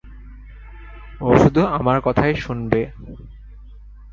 ও 1.21 1.27
শুধু 1.37 1.61
আমার 1.67 1.97
কথাই 2.01 2.33
শুনবে। 2.35 2.81